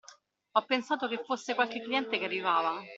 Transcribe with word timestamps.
Ho 0.53 0.65
pensato 0.65 1.07
che 1.07 1.23
fosse 1.23 1.53
qualche 1.53 1.79
cliente 1.79 2.17
che 2.17 2.25
arrivava. 2.25 2.81